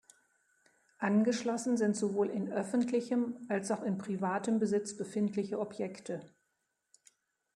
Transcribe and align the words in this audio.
Angeschlossen 0.97 1.77
sind 1.77 1.95
sowohl 1.95 2.31
in 2.31 2.51
öffentlichem, 2.51 3.35
als 3.49 3.69
auch 3.69 3.83
in 3.83 3.99
privatem 3.99 4.57
Besitz 4.57 4.97
befindliche 4.97 5.59
Objekte. 5.59 6.23